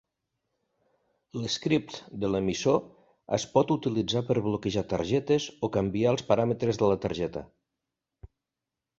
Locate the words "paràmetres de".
6.31-6.89